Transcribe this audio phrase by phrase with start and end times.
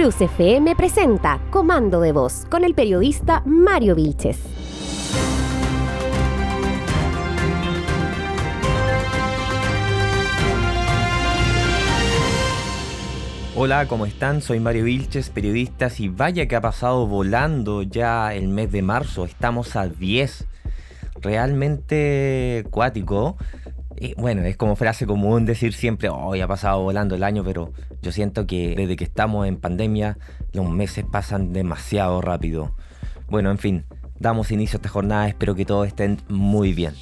[0.00, 4.38] Cruz FM presenta Comando de Voz con el periodista Mario Vilches.
[13.56, 14.40] Hola, ¿cómo están?
[14.40, 15.88] Soy Mario Vilches, periodista.
[15.98, 19.24] Y vaya que ha pasado volando ya el mes de marzo.
[19.24, 20.46] Estamos a 10.
[21.20, 23.36] Realmente cuático.
[24.00, 27.72] Y bueno, es como frase común decir siempre, hoy ha pasado volando el año, pero
[28.00, 30.18] yo siento que desde que estamos en pandemia,
[30.52, 32.74] los meses pasan demasiado rápido.
[33.28, 33.84] Bueno, en fin,
[34.20, 35.28] damos inicio a esta jornada.
[35.28, 36.94] Espero que todos estén muy bien.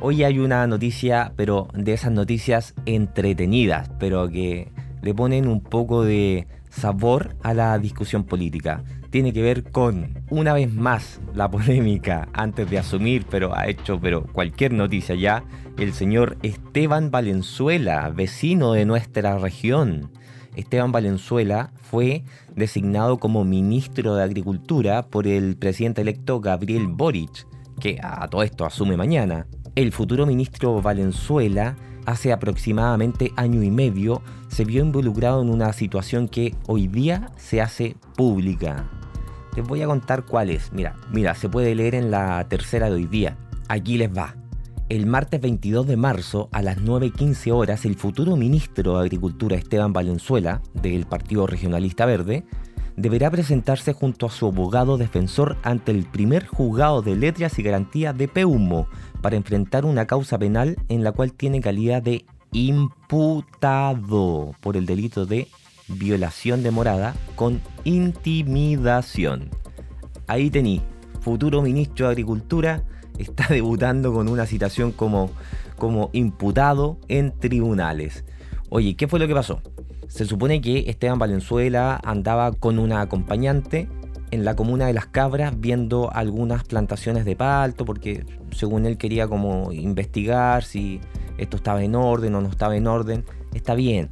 [0.00, 4.72] Hoy hay una noticia, pero de esas noticias entretenidas, pero que
[5.02, 8.82] le ponen un poco de sabor a la discusión política.
[9.10, 14.00] Tiene que ver con, una vez más, la polémica antes de asumir, pero ha hecho
[14.00, 15.44] pero cualquier noticia ya,
[15.78, 20.12] el señor Esteban Valenzuela, vecino de nuestra región.
[20.54, 22.22] Esteban Valenzuela fue
[22.54, 27.46] designado como ministro de Agricultura por el presidente electo Gabriel Boric,
[27.80, 29.46] que a todo esto asume mañana.
[29.74, 36.28] El futuro ministro Valenzuela hace aproximadamente año y medio se vio involucrado en una situación
[36.28, 38.99] que hoy día se hace pública.
[39.60, 40.72] Les voy a contar cuál es.
[40.72, 43.36] Mira, mira, se puede leer en la tercera de hoy día.
[43.68, 44.34] Aquí les va.
[44.88, 49.92] El martes 22 de marzo a las 9.15 horas, el futuro ministro de Agricultura Esteban
[49.92, 52.46] Valenzuela, del Partido Regionalista Verde,
[52.96, 58.16] deberá presentarse junto a su abogado defensor ante el primer juzgado de letras y garantías
[58.16, 58.88] de Peumo
[59.20, 65.26] para enfrentar una causa penal en la cual tiene calidad de imputado por el delito
[65.26, 65.48] de
[65.96, 69.50] violación de morada con intimidación.
[70.26, 70.82] Ahí tení,
[71.20, 72.82] futuro ministro de Agricultura
[73.18, 75.30] está debutando con una citación como,
[75.76, 78.24] como imputado en tribunales.
[78.68, 79.62] Oye, ¿qué fue lo que pasó?
[80.08, 83.88] Se supone que Esteban Valenzuela andaba con una acompañante
[84.30, 89.28] en la comuna de Las Cabras viendo algunas plantaciones de palto porque según él quería
[89.28, 91.00] como investigar si
[91.38, 93.24] esto estaba en orden o no estaba en orden.
[93.54, 94.10] Está bien,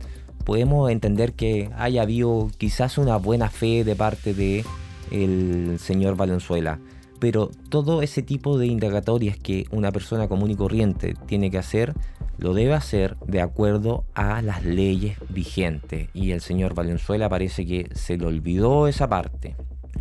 [0.48, 4.64] podemos entender que haya habido quizás una buena fe de parte de
[5.10, 6.80] el señor Valenzuela,
[7.20, 11.92] pero todo ese tipo de indagatorias que una persona común y corriente tiene que hacer
[12.38, 16.08] lo debe hacer de acuerdo a las leyes vigentes.
[16.14, 19.54] Y el señor Valenzuela parece que se le olvidó esa parte.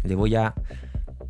[0.05, 0.53] Le voy a...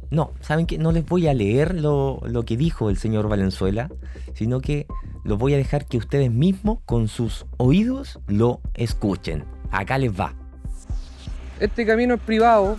[0.09, 0.78] No, ¿saben qué?
[0.78, 3.90] No les voy a leer lo, lo que dijo el señor Valenzuela,
[4.34, 4.88] sino que
[5.25, 9.44] lo voy a dejar que ustedes mismos con sus oídos lo escuchen.
[9.72, 10.34] Acá les va.
[11.59, 12.78] Este camino es privado.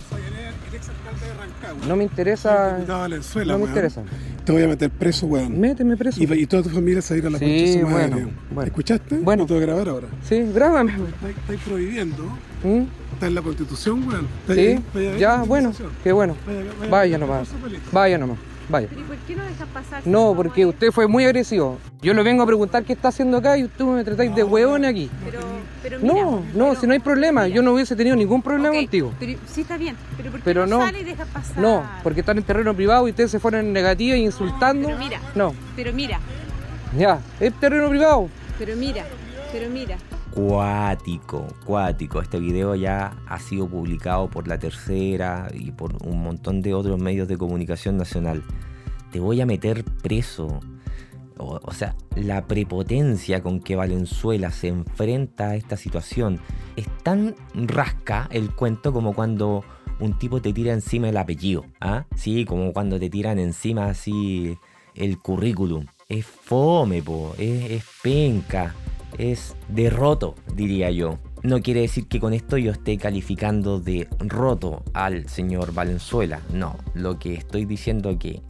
[1.87, 2.79] No me interesa.
[2.87, 3.75] Valenzuela, No me weón.
[3.75, 4.03] interesa.
[4.45, 5.59] Te voy a meter preso, weón.
[5.59, 6.21] Méteme preso.
[6.23, 8.67] Y, y toda tu familia se va a ir a la Sí, bueno, bueno.
[8.67, 9.17] ¿Escuchaste?
[9.19, 9.43] Bueno.
[9.43, 10.07] No te voy a grabar ahora.
[10.23, 10.93] Sí, grábame.
[11.41, 12.23] Estáis prohibiendo.
[12.63, 12.83] ¿Mm?
[13.19, 14.27] Está en la constitución, weón.
[14.47, 14.79] Sí,
[15.19, 15.73] ya, bueno,
[16.05, 16.37] qué bueno.
[16.47, 17.49] Vaya, vaya, Vaya vaya, nomás.
[17.91, 18.37] Vaya nomás.
[18.69, 18.87] Vaya.
[18.87, 20.01] ¿Pero y por qué no dejas pasar?
[20.07, 21.79] No, porque usted fue muy agresivo.
[22.01, 24.85] Yo le vengo a preguntar qué está haciendo acá y usted me tratáis de hueón
[24.85, 25.09] aquí.
[25.25, 25.39] Pero,
[25.83, 27.47] pero mira, No, no, pero- si no hay problema.
[27.49, 29.11] Yo no hubiese tenido ningún problema contigo.
[29.19, 30.85] Pero sí está bien, pero ¿por qué Pero no, no.
[30.85, 31.57] sale y dejas pasar?
[31.57, 34.87] No, porque están en terreno privado y ustedes se fueron en negativa e insultando.
[34.87, 36.19] Pero mira, No, pero mira,
[36.97, 38.29] ya, es terreno privado.
[38.57, 39.03] pero mira,
[39.51, 39.97] pero mira.
[40.33, 42.21] Cuático, cuático.
[42.21, 46.99] Este video ya ha sido publicado por La Tercera y por un montón de otros
[46.99, 48.43] medios de comunicación nacional.
[49.11, 50.59] Te voy a meter preso.
[51.37, 56.39] O, o sea, la prepotencia con que Valenzuela se enfrenta a esta situación
[56.75, 59.63] es tan rasca el cuento como cuando
[59.99, 61.65] un tipo te tira encima el apellido.
[61.81, 62.05] ¿ah?
[62.15, 64.57] Sí, como cuando te tiran encima así
[64.95, 65.85] el currículum.
[66.07, 68.75] Es fome, po, es, es penca,
[69.17, 71.19] es derroto, diría yo.
[71.41, 76.41] No quiere decir que con esto yo esté calificando de roto al señor Valenzuela.
[76.53, 78.41] No, lo que estoy diciendo que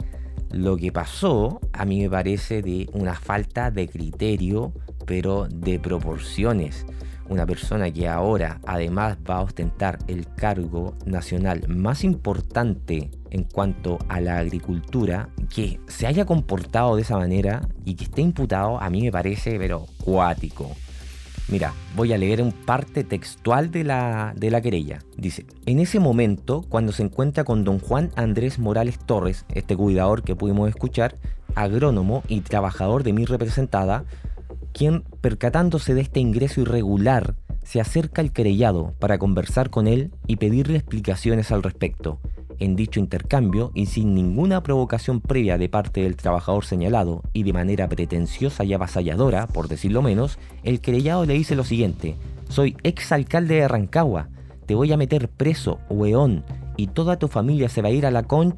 [0.50, 4.72] lo que pasó a mí me parece de una falta de criterio,
[5.06, 6.84] pero de proporciones.
[7.30, 13.98] Una persona que ahora además va a ostentar el cargo nacional más importante en cuanto
[14.08, 18.90] a la agricultura, que se haya comportado de esa manera y que esté imputado, a
[18.90, 20.72] mí me parece, pero cuático.
[21.46, 24.98] Mira, voy a leer un parte textual de la, de la querella.
[25.16, 30.24] Dice, en ese momento, cuando se encuentra con don Juan Andrés Morales Torres, este cuidador
[30.24, 31.16] que pudimos escuchar,
[31.54, 34.04] agrónomo y trabajador de mi representada,
[34.72, 40.36] quien, percatándose de este ingreso irregular, se acerca al querellado para conversar con él y
[40.36, 42.18] pedirle explicaciones al respecto.
[42.58, 47.52] En dicho intercambio, y sin ninguna provocación previa de parte del trabajador señalado, y de
[47.52, 52.16] manera pretenciosa y avasalladora, por decirlo menos, el querellado le dice lo siguiente,
[52.50, 54.28] Soy exalcalde de Rancagua.
[54.66, 56.44] Te voy a meter preso, weón.
[56.76, 58.56] Y toda tu familia se va a ir a la con...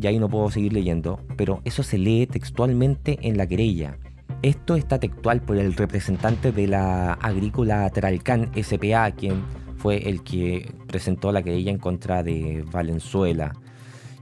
[0.00, 3.98] Y ahí no puedo seguir leyendo, pero eso se lee textualmente en la querella.
[4.42, 9.42] Esto está textual por el representante de la agrícola Tralcán SPA, quien
[9.76, 13.52] fue el que presentó la querella en contra de Valenzuela.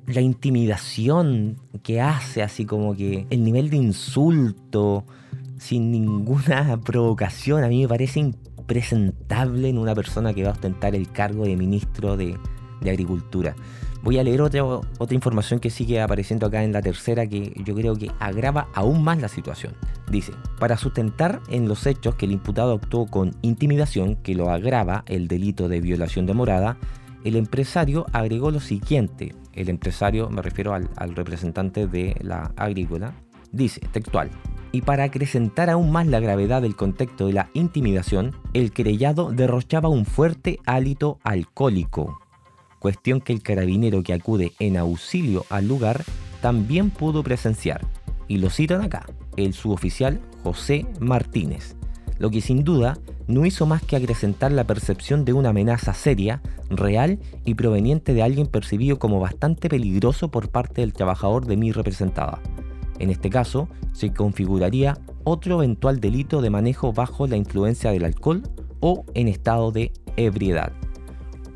[0.07, 5.05] La intimidación que hace, así como que el nivel de insulto,
[5.57, 10.97] sin ninguna provocación, a mí me parece impresentable en una persona que va a ostentar
[10.97, 12.37] el cargo de ministro de,
[12.81, 13.57] Agricultura.
[14.03, 17.75] Voy a leer otra, otra información que sigue apareciendo acá en la tercera que yo
[17.75, 19.75] creo que agrava aún más la situación.
[20.09, 25.05] Dice, para sustentar en los hechos que el imputado actuó con intimidación que lo agrava
[25.07, 26.77] el delito de violación de morada,
[27.25, 29.35] el empresario agregó lo siguiente.
[29.53, 33.13] El empresario, me refiero al, al representante de la agrícola,
[33.51, 34.31] dice textual,
[34.71, 39.89] y para acrecentar aún más la gravedad del contexto de la intimidación, el querellado derrochaba
[39.89, 42.21] un fuerte hálito alcohólico,
[42.79, 46.05] cuestión que el carabinero que acude en auxilio al lugar
[46.41, 47.87] también pudo presenciar.
[48.27, 51.77] Y lo citan acá, el suboficial José Martínez,
[52.19, 56.41] lo que sin duda no hizo más que acrecentar la percepción de una amenaza seria,
[56.71, 61.73] real y proveniente de alguien percibido como bastante peligroso por parte del trabajador de mi
[61.73, 62.41] representada.
[62.99, 68.43] En este caso, se configuraría otro eventual delito de manejo bajo la influencia del alcohol
[68.81, 70.73] o en estado de ebriedad.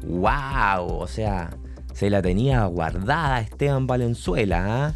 [0.04, 0.98] ¡Wow!
[0.98, 1.50] O sea,
[1.92, 4.86] se la tenía guardada Esteban Valenzuela.
[4.86, 4.94] ¿ah?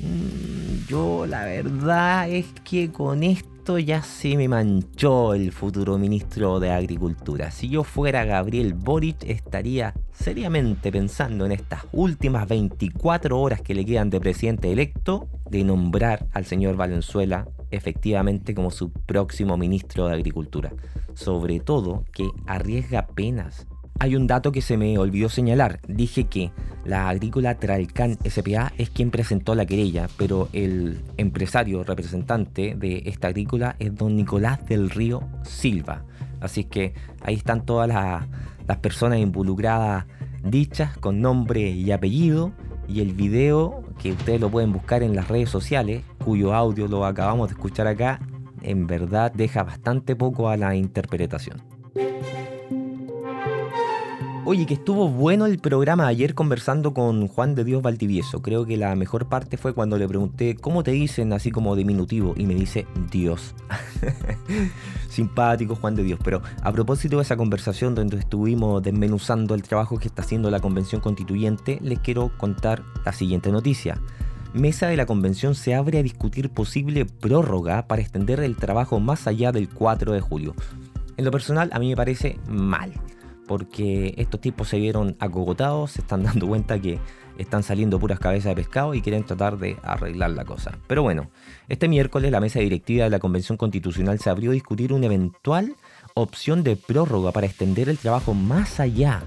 [0.00, 6.60] Mm, yo la verdad es que con esto ya se me manchó el futuro ministro
[6.60, 7.50] de Agricultura.
[7.50, 13.86] Si yo fuera Gabriel Boric, estaría seriamente pensando en estas últimas 24 horas que le
[13.86, 20.14] quedan de presidente electo de nombrar al señor Valenzuela efectivamente como su próximo ministro de
[20.14, 20.72] Agricultura.
[21.14, 23.66] Sobre todo que arriesga penas
[23.98, 25.80] hay un dato que se me olvidó señalar.
[25.86, 26.50] Dije que
[26.84, 33.28] la agrícola Tralcán SPA es quien presentó la querella, pero el empresario representante de esta
[33.28, 36.04] agrícola es don Nicolás del Río Silva.
[36.40, 38.26] Así que ahí están todas las,
[38.66, 40.06] las personas involucradas
[40.42, 42.52] dichas con nombre y apellido
[42.86, 47.06] y el video que ustedes lo pueden buscar en las redes sociales, cuyo audio lo
[47.06, 48.20] acabamos de escuchar acá,
[48.62, 51.62] en verdad deja bastante poco a la interpretación.
[54.46, 58.42] Oye, que estuvo bueno el programa ayer conversando con Juan de Dios Valdivieso.
[58.42, 62.34] Creo que la mejor parte fue cuando le pregunté cómo te dicen así como diminutivo
[62.36, 63.54] y me dice Dios.
[65.08, 66.20] Simpático Juan de Dios.
[66.22, 70.60] Pero a propósito de esa conversación donde estuvimos desmenuzando el trabajo que está haciendo la
[70.60, 73.98] Convención Constituyente, les quiero contar la siguiente noticia.
[74.52, 79.26] Mesa de la Convención se abre a discutir posible prórroga para extender el trabajo más
[79.26, 80.54] allá del 4 de julio.
[81.16, 82.92] En lo personal, a mí me parece mal
[83.46, 86.98] porque estos tipos se vieron acogotados, se están dando cuenta que
[87.38, 90.78] están saliendo puras cabezas de pescado y quieren tratar de arreglar la cosa.
[90.86, 91.30] Pero bueno,
[91.68, 95.74] este miércoles la mesa directiva de la Convención Constitucional se abrió a discutir una eventual
[96.14, 99.22] opción de prórroga para extender el trabajo más allá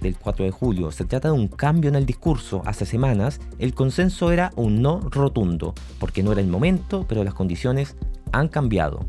[0.00, 0.90] del 4 de julio.
[0.90, 2.62] Se trata de un cambio en el discurso.
[2.64, 7.34] Hace semanas el consenso era un no rotundo, porque no era el momento, pero las
[7.34, 7.96] condiciones
[8.32, 9.06] han cambiado.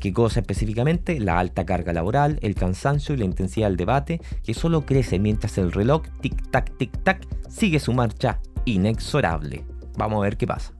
[0.00, 1.20] ¿Qué cosa específicamente?
[1.20, 5.58] La alta carga laboral, el cansancio y la intensidad del debate, que solo crece mientras
[5.58, 9.66] el reloj tic-tac, tic-tac sigue su marcha inexorable.
[9.98, 10.72] Vamos a ver qué pasa.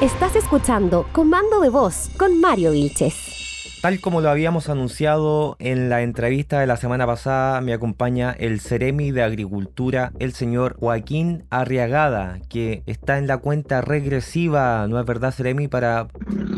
[0.00, 3.41] Estás escuchando Comando de Voz con Mario Vilches.
[3.82, 8.60] Tal como lo habíamos anunciado en la entrevista de la semana pasada, me acompaña el
[8.60, 15.04] Ceremi de Agricultura, el señor Joaquín Arriagada, que está en la cuenta regresiva, ¿no es
[15.04, 15.66] verdad, Ceremi?
[15.66, 16.06] Para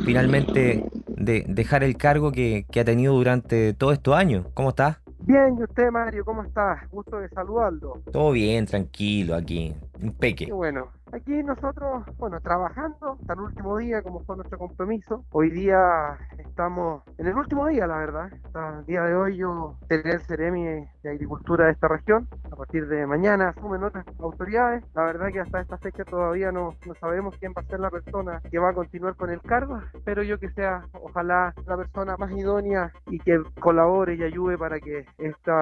[0.05, 0.85] finalmente
[1.17, 4.45] dejar el cargo que, que ha tenido durante todos estos años.
[4.53, 5.01] ¿Cómo está?
[5.21, 6.27] Bien, ¿y usted, Mario?
[6.27, 6.87] ¿Cómo está?
[6.93, 8.03] Gusto de saludarlo.
[8.13, 9.75] Todo bien, tranquilo aquí.
[10.03, 10.45] Un peque.
[10.45, 10.89] Qué bueno.
[11.15, 15.25] Aquí nosotros, bueno, trabajando hasta el último día, como fue nuestro compromiso.
[15.31, 18.33] Hoy día estamos en el último día, la verdad.
[18.47, 22.29] Hasta el día de hoy yo seré el Ceremi de Agricultura de esta región.
[22.51, 24.83] A partir de mañana asumen otras autoridades.
[24.93, 27.91] La verdad que hasta esta fecha todavía no, no sabemos quién va a ser la
[27.91, 29.81] persona que va a continuar con el cargo.
[29.95, 34.81] Espero yo que sea, ojalá, la persona más idónea y que colabore y ayude para
[34.81, 35.53] que este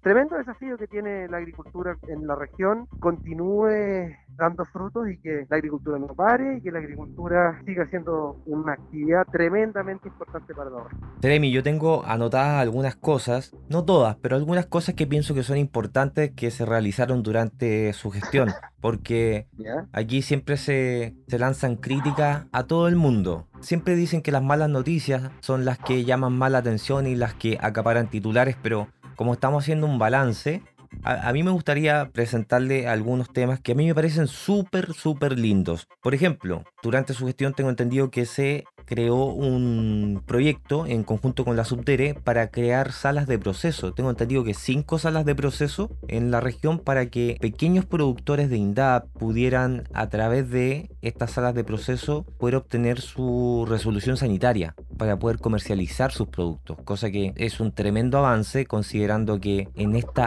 [0.00, 5.46] tremendo desafío que tiene la agricultura en la región continúe dando frutos frutos y que
[5.48, 10.70] la agricultura no pare y que la agricultura siga siendo una actividad tremendamente importante para
[10.70, 10.84] la.
[11.20, 15.58] Jeremy, yo tengo anotadas algunas cosas, no todas, pero algunas cosas que pienso que son
[15.58, 19.46] importantes que se realizaron durante su gestión, porque
[19.92, 23.46] aquí siempre se, se lanzan críticas a todo el mundo.
[23.60, 27.34] Siempre dicen que las malas noticias son las que llaman más la atención y las
[27.34, 30.62] que acaparan titulares, pero como estamos haciendo un balance,
[31.02, 35.88] a, mí me gustaría presentarle algunos temas que a mí me parecen súper, súper lindos.
[36.02, 41.56] Por ejemplo, durante su gestión tengo entendido que se creó un proyecto en conjunto con
[41.56, 43.92] la Subdere para crear salas de proceso.
[43.92, 48.56] Tengo entendido que cinco salas de proceso en la región para que pequeños productores de
[48.56, 55.18] INDAP pudieran a través de estas salas de proceso poder obtener su resolución sanitaria para
[55.18, 60.26] poder comercializar sus productos, cosa que es un tremendo avance considerando que en esta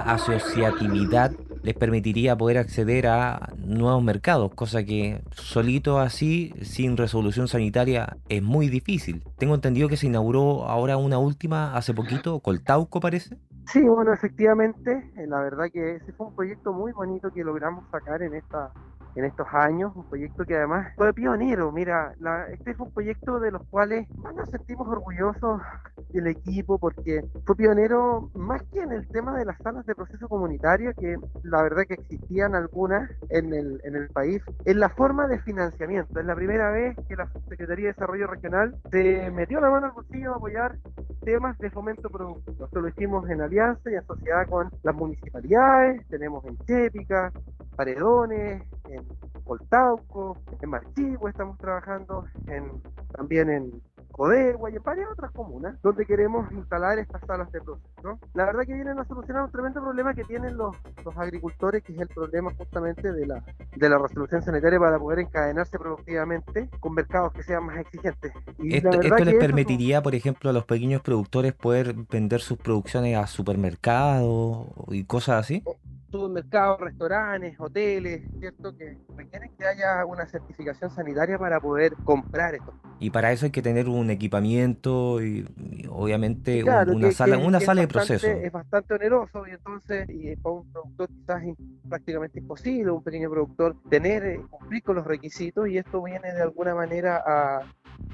[0.52, 1.32] asociatividad
[1.64, 8.42] les permitiría poder acceder a nuevos mercados, cosa que solito así, sin resolución sanitaria, es
[8.42, 9.24] muy difícil.
[9.38, 13.38] Tengo entendido que se inauguró ahora una última hace poquito, Coltauco parece.
[13.68, 17.86] Sí, bueno, efectivamente, eh, la verdad que ese fue un proyecto muy bonito que logramos
[17.92, 18.72] sacar en esta
[19.16, 21.72] en estos años, un proyecto que además fue pionero.
[21.72, 25.62] Mira, la- este fue un proyecto de los cuales más nos sentimos orgullosos
[26.10, 30.28] del equipo porque fue pionero más que en el tema de las salas de proceso
[30.28, 35.28] comunitario, que la verdad que existían algunas en el, en el país, en la forma
[35.28, 36.20] de financiamiento.
[36.20, 39.92] Es la primera vez que la Secretaría de Desarrollo Regional se metió la mano al
[39.94, 40.78] bolsillo a apoyar
[41.24, 42.66] temas de fomento productivo.
[42.66, 47.32] Esto lo hicimos en alianza y en sociedad con las municipalidades, tenemos en Chépica,
[47.82, 48.62] Paredones,
[48.92, 49.04] en
[49.44, 52.80] Coltauco, en Marchigua estamos trabajando, en,
[53.12, 57.90] también en Codegua y en varias otras comunas, donde queremos instalar estas salas de proceso.
[58.04, 58.20] ¿no?
[58.36, 61.94] La verdad que vienen a solucionar un tremendo problema que tienen los, los agricultores, que
[61.94, 63.44] es el problema justamente de la,
[63.76, 68.32] de la resolución sanitaria para poder encadenarse productivamente con mercados que sean más exigentes.
[68.60, 73.26] Y Esto, les permitiría, por ejemplo, a los pequeños productores poder vender sus producciones a
[73.26, 75.64] supermercados y cosas así.
[76.12, 78.76] Supermercados, restaurantes, hoteles, ¿cierto?
[78.76, 82.74] Que requieren que haya una certificación sanitaria para poder comprar esto.
[83.00, 87.38] Y para eso hay que tener un equipamiento y, y obviamente Claro, una que- sala,
[87.38, 88.28] que- una que sala de bastante- proceso.
[88.46, 91.56] Es bastante oneroso y entonces y para un productor quizás es
[91.90, 96.42] prácticamente imposible, un pequeño productor, tener, eh, cumplir con los requisitos y esto viene de
[96.42, 97.62] alguna manera a,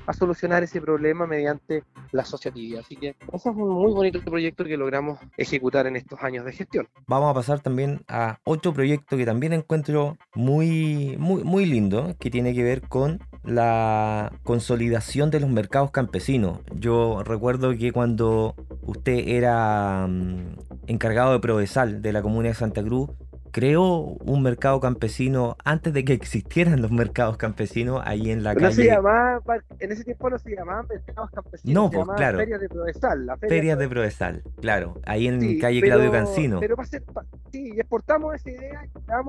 [0.06, 2.82] a solucionar ese problema mediante la asociatividad.
[2.82, 6.53] Así que ese es un muy bonito proyecto que logramos ejecutar en estos años de
[6.53, 6.88] gestión.
[7.08, 12.29] Vamos a pasar también a otro proyecto que también encuentro muy, muy, muy lindo, que
[12.29, 16.60] tiene que ver con la consolidación de los mercados campesinos.
[16.75, 22.84] Yo recuerdo que cuando usted era mm, encargado de Provesal de la comuna de Santa
[22.84, 23.10] Cruz,
[23.51, 23.89] creó
[24.24, 28.77] un mercado campesino antes de que existieran los mercados campesinos ahí en la No se
[28.84, 29.42] calle llamaba,
[29.80, 32.38] en ese tiempo no se llamaban mercados campesinos, No, se pues, claro.
[32.38, 33.25] ferias de Provesal.
[33.25, 36.60] La feria Ferias de Provesal, claro, ahí en Sí, calle pero- Claudio Cancino.
[36.60, 37.04] Pero va a ser,
[37.51, 38.86] sí, exportamos esa idea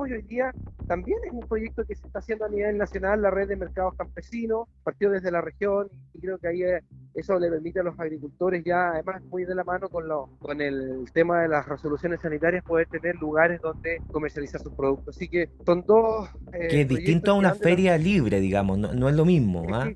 [0.08, 0.52] y hoy día
[0.86, 3.94] también es un proyecto que se está haciendo a nivel nacional, la red de mercados
[3.96, 6.82] campesinos, partió desde la región y creo que ahí eh,
[7.18, 10.60] eso le permite a los agricultores ya, además muy de la mano con, lo, con
[10.60, 15.16] el tema de las resoluciones sanitarias, poder tener lugares donde comercializar sus productos.
[15.16, 16.28] Así que son dos...
[16.52, 19.64] eh, que es distinto a una la- feria libre, digamos, no, no es lo mismo.
[19.72, 19.90] ¿ah?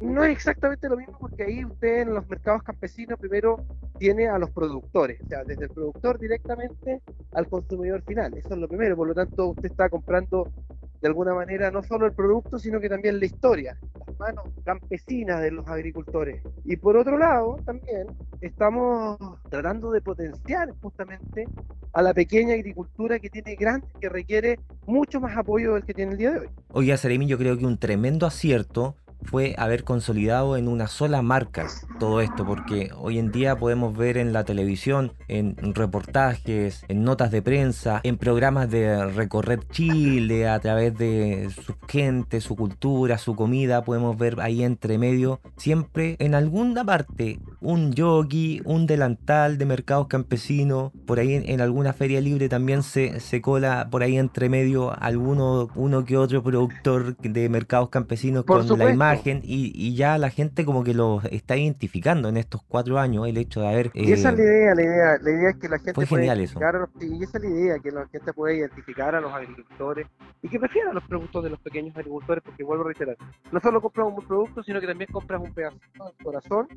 [0.00, 3.64] No es exactamente lo mismo porque ahí usted en los mercados campesinos primero
[3.98, 7.00] tiene a los productores, o sea, desde el productor directamente
[7.32, 8.36] al consumidor final.
[8.36, 10.52] Eso es lo primero, por lo tanto usted está comprando
[11.00, 15.40] de alguna manera no solo el producto, sino que también la historia, las manos campesinas
[15.42, 16.42] de los agricultores.
[16.64, 18.06] Y por otro lado, también
[18.40, 19.18] estamos
[19.50, 21.44] tratando de potenciar justamente
[21.92, 26.12] a la pequeña agricultura que tiene grandes, que requiere mucho más apoyo del que tiene
[26.12, 26.48] el día de hoy.
[26.72, 31.66] Oiga, Seremi, yo creo que un tremendo acierto fue haber consolidado en una sola marca
[31.98, 37.30] todo esto, porque hoy en día podemos ver en la televisión, en reportajes, en notas
[37.30, 43.34] de prensa, en programas de recorrer Chile a través de su gente, su cultura, su
[43.34, 49.66] comida, podemos ver ahí entre medio siempre en alguna parte un yogi, un delantal de
[49.66, 54.16] mercados campesinos, por ahí en, en alguna feria libre también se, se cola por ahí
[54.18, 59.72] entre medio alguno uno que otro productor de mercados campesinos Por con la imagen y,
[59.74, 63.60] y ya la gente como que lo está identificando en estos cuatro años el hecho
[63.60, 65.78] de haber Y esa es la eh, idea, la idea, la idea es que la
[65.78, 66.60] gente fue pueda genial eso.
[66.60, 69.32] identificar a los, y esa es la idea, que la gente pueda identificar a los
[69.32, 70.06] agricultores
[70.42, 73.16] y que prefieran los productos de los pequeños agricultores, porque vuelvo a reiterar,
[73.50, 76.68] no solo compras un producto, sino que también compras un pedacito del corazón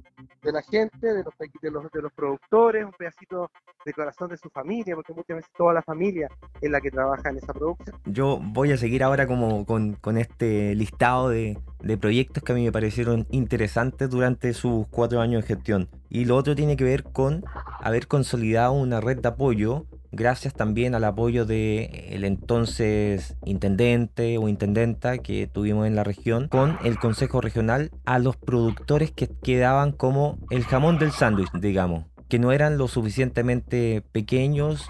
[0.41, 3.51] de la gente gente, de los, de los, de los productores, un pedacito
[3.86, 6.27] de corazón de su familia, porque muchas veces toda la familia
[6.62, 7.95] es la que trabaja en esa producción.
[8.05, 12.55] Yo voy a seguir ahora como con, con este listado de, de proyectos que a
[12.55, 15.89] mí me parecieron interesantes durante sus cuatro años de gestión.
[16.09, 17.43] Y lo otro tiene que ver con
[17.81, 24.47] haber consolidado una red de apoyo gracias también al apoyo de el entonces intendente o
[24.47, 29.91] intendenta que tuvimos en la región con el Consejo Regional a los productores que quedaban
[29.91, 34.89] como el jamón del sándwich, digamos, que no eran lo suficientemente pequeños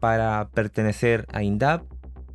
[0.00, 1.82] para pertenecer a INDAP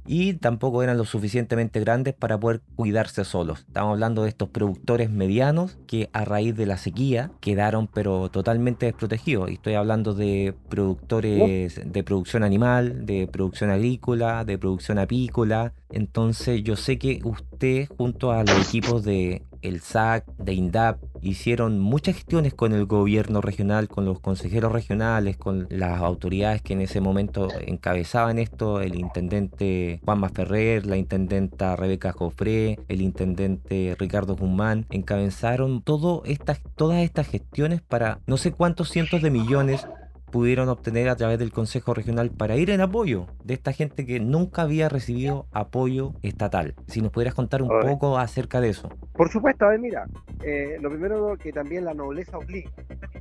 [0.07, 3.59] y tampoco eran lo suficientemente grandes para poder cuidarse solos.
[3.67, 8.85] Estamos hablando de estos productores medianos que a raíz de la sequía quedaron pero totalmente
[8.85, 9.49] desprotegidos.
[9.49, 15.73] Y estoy hablando de productores de producción animal, de producción agrícola, de producción apícola.
[15.89, 21.79] Entonces yo sé que usted junto a los equipos de el SAC, de INDAP, hicieron
[21.79, 26.81] muchas gestiones con el gobierno regional, con los consejeros regionales, con las autoridades que en
[26.81, 34.35] ese momento encabezaban esto, el intendente Juan Ferrer, la intendenta Rebeca Jofré, el intendente Ricardo
[34.35, 39.87] Guzmán, encabezaron todas estas gestiones para no sé cuántos cientos de millones
[40.31, 44.19] pudieron obtener a través del Consejo Regional para ir en apoyo de esta gente que
[44.19, 46.75] nunca había recibido apoyo estatal.
[46.87, 48.89] Si nos pudieras contar un poco acerca de eso.
[49.13, 50.07] Por supuesto, a ver, mira,
[50.43, 52.71] eh, lo primero que también la nobleza obliga,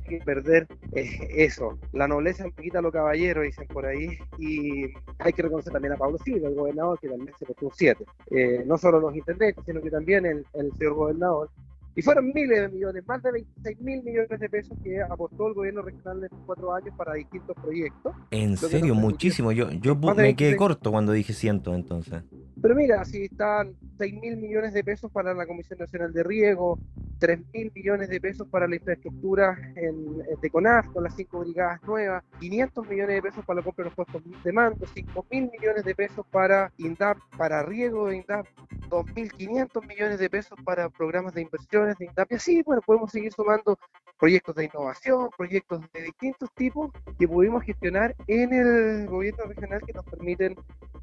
[0.07, 1.77] que perder eh, eso.
[1.93, 6.17] La nobleza quita los caballeros, dicen por ahí, y hay que reconocer también a Pablo
[6.19, 8.05] Silva, el gobernador, que también se puso siete.
[8.31, 11.49] Eh, no solo los intendentes, sino que también el, el señor gobernador
[11.95, 15.53] y fueron miles de millones, más de 26 mil millones de pesos que aportó el
[15.53, 18.13] gobierno regional en cuatro años para distintos proyectos.
[18.31, 19.51] En serio, muchísimo.
[19.53, 22.23] Yo, yo me quedé corto cuando dije ciento entonces.
[22.61, 26.79] Pero mira, si están 6 mil millones de pesos para la Comisión Nacional de Riego,
[27.19, 31.81] 3 mil millones de pesos para la infraestructura en, de CONAF con las cinco brigadas
[31.83, 35.49] nuevas, 500 millones de pesos para la compra de los puestos de mando, 5 mil
[35.51, 38.45] millones de pesos para INDAP, para riego de INDAP,
[38.89, 42.31] 2.500 millones de pesos para programas de inversiones de INDAP.
[42.31, 43.77] Y así, bueno, podemos seguir sumando
[44.19, 49.93] proyectos de innovación, proyectos de distintos tipos que pudimos gestionar en el gobierno regional que
[49.93, 50.55] nos permiten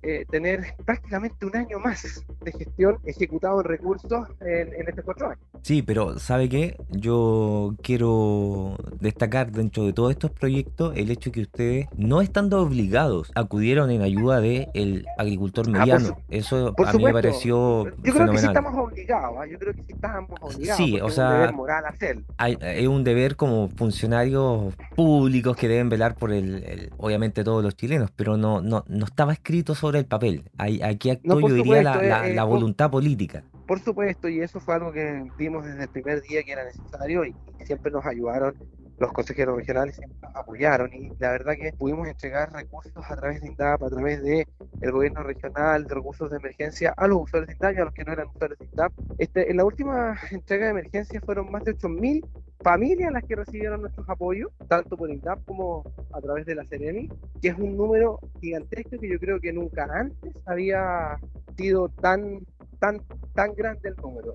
[0.03, 5.29] eh, tener prácticamente un año más de gestión ejecutado en recursos en, en estos cuatro
[5.29, 5.45] años.
[5.63, 6.77] Sí, pero ¿sabe qué?
[6.91, 13.31] Yo quiero destacar dentro de todos estos proyectos el hecho que ustedes, no estando obligados,
[13.35, 16.19] acudieron en ayuda del el agricultor ah, mediano.
[16.29, 19.47] Eso a mí me pareció Yo creo que sí estamos obligados, ¿ah?
[19.47, 20.77] yo creo que sí estamos obligados.
[20.77, 22.25] Sí, o sea, es un deber moral hacer.
[22.39, 27.77] Hay, es un deber como funcionarios públicos que deben velar por el, obviamente todos los
[27.77, 30.45] chilenos, pero no, no, no estaba escrito sobre el papel.
[30.59, 33.45] Aquí actuó, yo diría, la, eh, voluntad política.
[33.67, 37.25] Por supuesto, y eso fue algo que vimos desde el primer día que era necesario
[37.25, 37.35] y,
[37.65, 38.57] siempre nos ayudaron
[39.03, 43.49] los consejeros regionales siempre apoyaron y la verdad que pudimos entregar recursos a través de
[43.49, 44.47] INDAP, a través de
[44.81, 47.95] el gobierno regional, de recursos de emergencia a los usuarios de INDAP y a los
[47.95, 48.93] que no eran usuarios de INDAP.
[49.19, 52.25] Este, en la última entrega de emergencia fueron más de 8.000
[52.63, 57.09] familias las que recibieron nuestros apoyos, tanto por INDAP como a través de la CEREMI,
[57.41, 61.19] que es un número gigantesco que yo creo que nunca antes había
[61.57, 62.47] sido tan,
[62.79, 63.03] tan,
[63.35, 64.35] tan grande el número.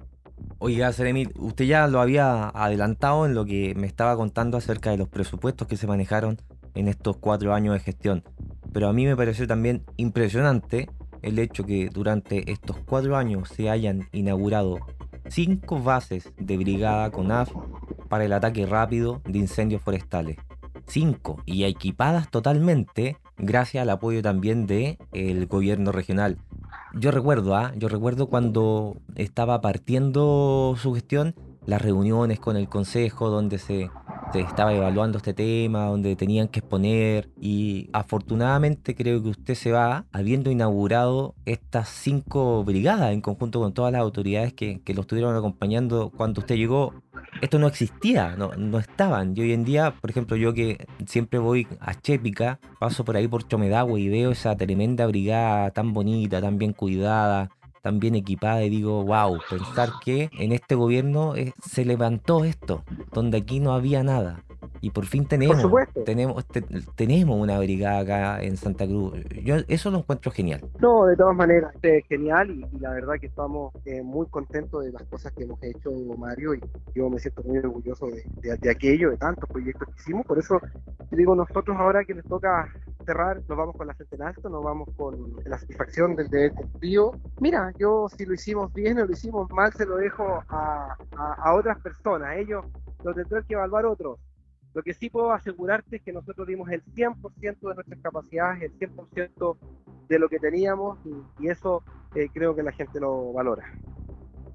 [0.60, 4.98] Oiga, Seremi, usted ya lo había adelantado en lo que me estaba contando acerca de
[4.98, 6.38] los presupuestos que se manejaron
[6.74, 8.24] en estos cuatro años de gestión.
[8.74, 10.90] Pero a mí me pareció también impresionante
[11.22, 14.80] el hecho que durante estos cuatro años se hayan inaugurado
[15.30, 17.52] cinco bases de brigada CONAF
[18.10, 20.38] para el ataque rápido de incendios forestales.
[20.88, 26.38] Cinco, y equipadas totalmente gracias al apoyo también del el gobierno regional.
[27.00, 27.74] Yo recuerdo, ¿ah?
[27.76, 31.36] yo recuerdo cuando estaba partiendo su gestión,
[31.68, 33.92] las reuniones con el consejo donde se,
[34.34, 39.72] se, estaba evaluando este tema, donde tenían que exponer y afortunadamente creo que usted se
[39.72, 45.02] va habiendo inaugurado estas cinco brigadas en conjunto con todas las autoridades que, que lo
[45.02, 46.94] estuvieron acompañando cuando usted llegó
[47.42, 49.34] esto no existía, no, no estaban.
[49.36, 53.28] Y hoy en día, por ejemplo, yo que siempre voy a Chépica, paso por ahí
[53.28, 57.50] por Chomedagua y veo esa tremenda brigada tan bonita, tan bien cuidada,
[57.82, 62.84] tan bien equipada y digo, wow, pensar que en este gobierno eh, se levantó esto,
[63.14, 64.44] donde aquí no había nada.
[64.82, 65.58] Y por fin tenemos,
[66.06, 66.46] tenemos,
[66.96, 69.14] tenemos una brigada acá en Santa Cruz.
[69.44, 70.62] Yo eso lo encuentro genial.
[70.80, 74.92] No, de todas maneras, es genial y, la verdad que estamos eh, muy contentos de
[74.92, 76.62] las cosas que hemos hecho, Mario, y
[76.96, 80.26] yo me siento muy orgulloso de, aquello, de tantos proyectos que hicimos.
[80.26, 80.60] Por eso
[81.12, 82.72] digo, nosotros ahora que les toca
[83.06, 86.54] cerrar, nos vamos con la frente en alto, nos vamos con la satisfacción del deber
[86.54, 87.14] cumplido.
[87.40, 91.34] Mira, yo si lo hicimos bien o lo hicimos mal, se lo dejo a, a,
[91.34, 92.38] a otras personas.
[92.38, 92.66] Ellos
[93.04, 94.20] lo tendrán que evaluar otros
[94.78, 98.78] Lo que sí puedo asegurarte es que nosotros dimos el 100% de nuestras capacidades, el
[98.78, 99.58] 100%
[100.08, 101.00] de lo que teníamos
[101.40, 101.82] y, eso
[102.14, 103.74] eh, creo que la gente lo valora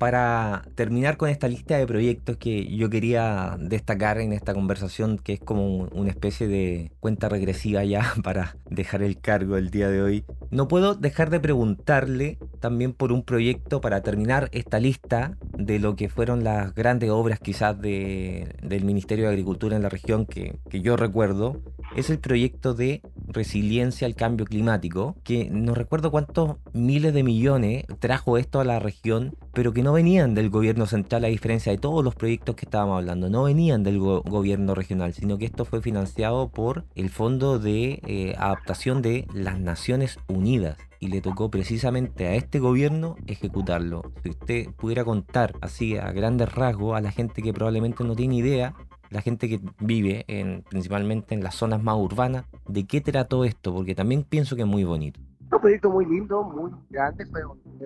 [0.03, 5.35] para terminar con esta lista de proyectos que yo quería destacar en esta conversación, que
[5.35, 10.03] es como una especie de cuenta regresiva ya para dejar el cargo el día de
[10.03, 15.79] hoy, no puedo dejar de preguntarle también por un proyecto para terminar esta lista de
[15.79, 20.27] lo que fueron las grandes obras quizás de, del Ministerio de Agricultura en la región
[20.27, 21.63] que yo recuerdo,
[21.95, 27.85] es el proyecto de resiliencia al cambio climático, que no recuerdo cuántos miles de millones
[27.99, 31.79] trajo esto a la región, pero que no venían del gobierno central a diferencia de
[31.79, 35.83] todos los proyectos que estábamos hablando, no venían del gobierno regional, sino que esto fue
[35.83, 42.29] financiado por el Fondo de eh, Adaptación de las Naciones Unidas y le tocó precisamente
[42.29, 44.13] a este gobierno ejecutarlo.
[44.23, 48.37] Si usted pudiera contar así a grandes rasgos a la gente que probablemente no tiene
[48.37, 48.75] idea
[49.13, 53.75] la gente que vive en, principalmente en las zonas más urbanas, de qué trató esto,
[53.75, 55.21] porque también pienso que es muy bonito.
[55.53, 57.27] Un proyecto muy lindo, muy grande,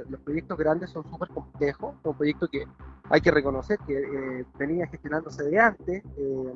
[0.09, 2.65] los proyectos grandes son súper complejos, son proyectos que
[3.09, 6.53] hay que reconocer que eh, venía gestionándose de antes, eh,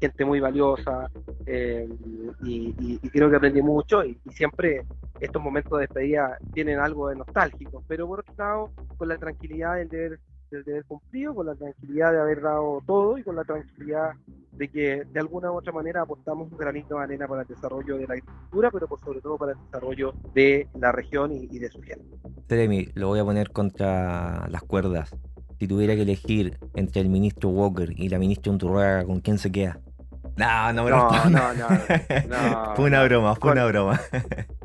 [0.00, 1.10] gente muy valiosa
[1.46, 1.88] eh,
[2.42, 4.84] y, creo que aprendí mucho y, siempre
[5.20, 9.76] estos momentos de despedida tienen algo de nostálgico, pero por otro lado, con la tranquilidad
[9.76, 10.20] del deber,
[10.54, 14.12] del deber cumplido, con la tranquilidad de haber dado todo y con la tranquilidad
[14.52, 17.96] de que de alguna u otra manera aportamos un granito de arena para el desarrollo
[17.96, 21.68] de la agricultura, pero por sobre todo para el desarrollo de la región y, de
[21.70, 22.16] su gente.
[22.48, 25.14] Jeremy, lo voy a poner contra las cuerdas.
[25.58, 29.50] Si tuviera que elegir entre el ministro Walker y la ministra Unturraga, ¿con quién se
[29.50, 29.80] queda?
[30.36, 31.68] No, no me no, no, no,
[32.28, 34.00] no, Fue una broma, fue una broma.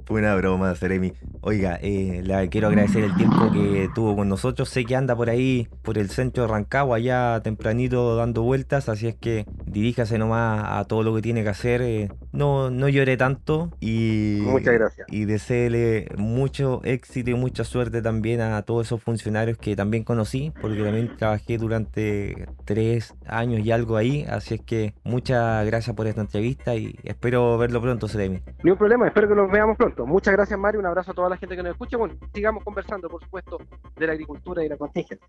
[0.09, 1.13] Fue una broma, Seremi.
[1.41, 4.67] Oiga, eh, le quiero agradecer el tiempo que tuvo con nosotros.
[4.67, 9.07] Sé que anda por ahí, por el centro de Rancagua, allá tempranito dando vueltas, así
[9.07, 11.83] es que diríjase nomás a todo lo que tiene que hacer.
[11.83, 15.07] eh, no, no llore tanto y, Muchas gracias.
[15.11, 20.51] y deseele mucho éxito y mucha suerte también a todos esos funcionarios que también conocí,
[20.59, 24.25] porque también trabajé durante tres años y algo ahí.
[24.27, 28.41] Así es que muchas gracias por esta entrevista y espero verlo pronto, Seremi.
[28.63, 29.98] Ni un problema, espero que nos veamos pronto.
[30.05, 30.79] Muchas gracias, Mario.
[30.79, 31.97] Un abrazo a toda la gente que nos escucha.
[31.97, 33.57] Bueno, sigamos conversando, por supuesto,
[33.95, 35.27] de la agricultura y la contingencia.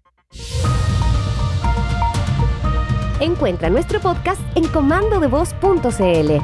[3.21, 6.41] Encuentra nuestro podcast en comandodevoz.cl.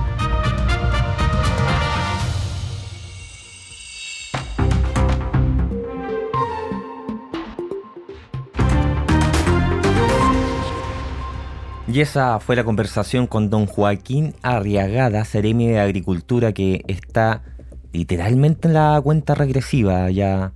[11.89, 17.43] Y esa fue la conversación con don Joaquín Arriagada, Seremi de Agricultura, que está
[17.93, 20.11] literalmente en la cuenta regresiva.
[20.11, 20.53] Ya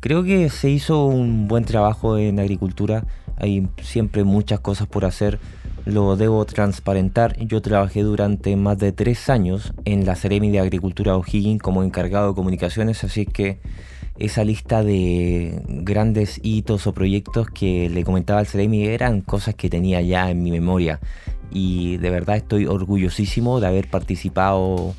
[0.00, 3.04] creo que se hizo un buen trabajo en agricultura.
[3.36, 5.38] Hay siempre muchas cosas por hacer.
[5.86, 7.36] Lo debo transparentar.
[7.38, 12.28] Yo trabajé durante más de tres años en la Seremi de Agricultura O'Higgins como encargado
[12.28, 13.60] de comunicaciones, así que
[14.18, 19.70] esa lista de grandes hitos o proyectos que le comentaba al Ceremi eran cosas que
[19.70, 21.00] tenía ya en mi memoria.
[21.50, 24.94] Y de verdad estoy orgullosísimo de haber participado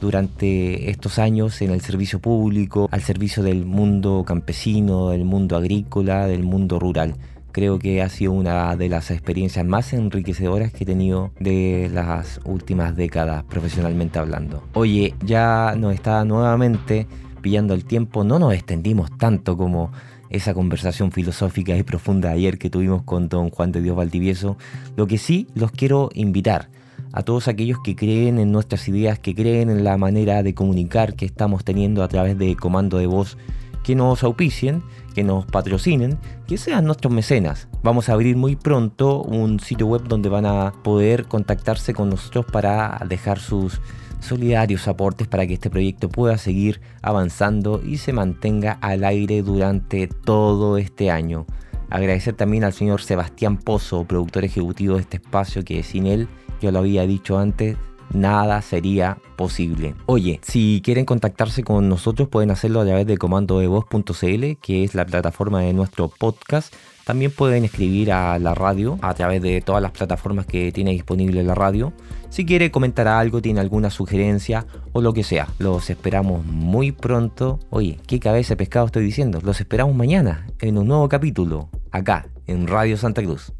[0.00, 6.26] durante estos años en el servicio público, al servicio del mundo campesino, del mundo agrícola,
[6.26, 7.14] del mundo rural.
[7.52, 12.40] Creo que ha sido una de las experiencias más enriquecedoras que he tenido de las
[12.44, 14.62] últimas décadas profesionalmente hablando.
[14.74, 17.06] Oye, ya nos está nuevamente
[17.40, 19.90] pillando el tiempo, no nos extendimos tanto como
[20.28, 24.56] esa conversación filosófica y profunda ayer que tuvimos con don Juan de Dios Valdivieso.
[24.96, 26.68] Lo que sí los quiero invitar
[27.16, 31.14] a todos aquellos que creen en nuestras ideas, que creen en la manera de comunicar
[31.14, 33.38] que estamos teniendo a través de comando de voz,
[33.82, 34.82] que nos auspicien,
[35.14, 37.68] que nos patrocinen, que sean nuestros mecenas.
[37.82, 42.44] Vamos a abrir muy pronto un sitio web donde van a poder contactarse con nosotros
[42.52, 43.80] para dejar sus
[44.20, 50.06] solidarios aportes para que este proyecto pueda seguir avanzando y se mantenga al aire durante
[50.06, 51.46] todo este año.
[51.88, 56.28] Agradecer también al señor Sebastián Pozo, productor ejecutivo de este espacio, que sin él,
[56.60, 57.76] yo lo había dicho antes,
[58.12, 59.94] nada sería posible.
[60.06, 65.04] Oye, si quieren contactarse con nosotros pueden hacerlo a través de comandodevoz.cl, que es la
[65.04, 66.74] plataforma de nuestro podcast.
[67.04, 71.44] También pueden escribir a la radio a través de todas las plataformas que tiene disponible
[71.44, 71.92] la radio.
[72.30, 77.60] Si quiere comentar algo, tiene alguna sugerencia o lo que sea, los esperamos muy pronto.
[77.70, 79.40] Oye, ¿qué cabeza de pescado estoy diciendo?
[79.44, 83.52] Los esperamos mañana en un nuevo capítulo, acá, en Radio Santa Cruz.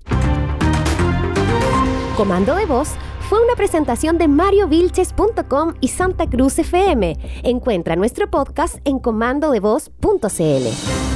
[2.16, 2.94] Comando de Voz
[3.28, 7.14] fue una presentación de mariovilches.com y Santa Cruz FM.
[7.42, 11.15] Encuentra nuestro podcast en comandodevoz.cl.